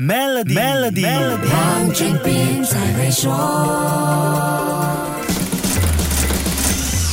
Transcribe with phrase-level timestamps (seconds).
[0.00, 1.04] Melody，Melody，
[1.50, 3.34] 黄俊斌才会说。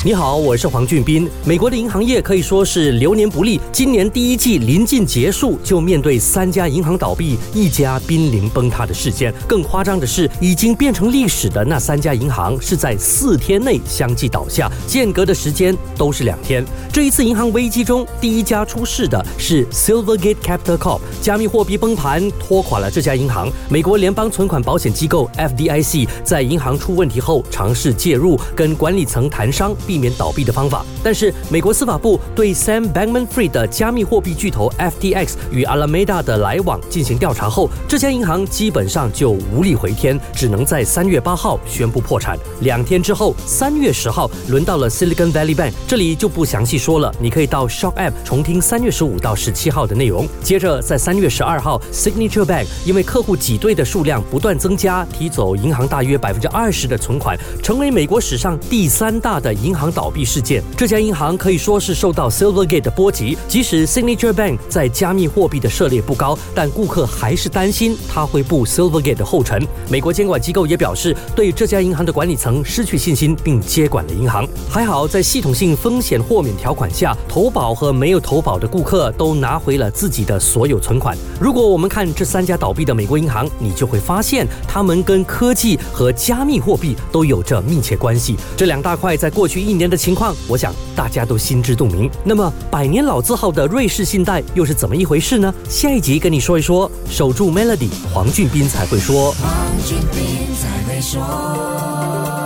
[0.03, 1.27] 你好，我是黄俊斌。
[1.45, 9.33] 美国的银行业可以说是流年不利，今年第一季临近结束，就面对三家银行倒闭、一家濒临崩塌的事件。
[9.47, 16.63] 更夸张的是，已经变成历史的那三家银行是在四天内相继倒下，间隔的时间都是两天。
[16.95, 23.51] 这一次银行危机中，第一家出事的是 Silvergate Capital Corp，加密货币崩盘拖垮了这家银行。
[23.69, 29.75] 美国联邦存款保险机构 FDIC 在银行出问题后尝试介入，跟管理层谈商。
[29.85, 42.39] 避免倒闭的方法，但是美国司法部对 Sam Bankman-Fried 的加密货币巨头 FTX 与 Alameda 的来往进行调查后，这家银行基本上就无力回天，只能在三月八号宣布破产。
[42.61, 50.27] 两天之后，三月十号轮到了 Silicon Valley Bank，这里就不详细说了，你可以到 Shock App 重听三月十五到十七号的内容。
[50.43, 59.91] 接着在三月十二号，Signature Bank 因为客户挤兑的数量不断增加，提走银行大约百分之二十的存款，成为美国史上第三大的银行。
[59.95, 63.35] 倒闭事件，这家银行可以说是受到 Silvergate 的波及。
[63.47, 69.65] 即使 Signature Bank 在加密货币的涉猎不高，但顾客还是担心它会步 Silvergate 的后尘。
[69.89, 74.47] 美国监管机构也表示，对这家银行的管理层失去信心，并接管了银行。
[74.69, 81.17] 还好，在系统性风险豁免条款下，投保和没有投保的顾客都拿回了自己的所有存款。
[81.39, 88.35] 如果我们看这三家倒闭的美国银行，你就会发现，他们跟科技和加密货币都有着密切关系。
[88.57, 92.11] 这两大块在过去一年的情况，我想大家都心知肚明。
[92.23, 95.53] 那么，百年老字号的瑞士信贷又是怎么一回事呢？
[95.69, 96.91] 下一集跟你说一说。
[97.09, 99.31] 守住 Melody，黄俊斌才会说。
[99.33, 99.51] 黄
[99.85, 102.44] 俊斌才会说。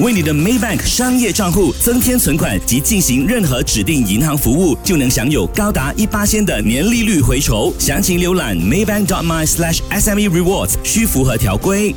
[0.00, 7.74] 为你的 Maybank 商业账户增添存款及进行任何指定银行服务，就能享有高达一八千的年利率回酬。
[7.80, 11.96] 详情浏览 Maybank dot my slash SME Rewards，需符合条规。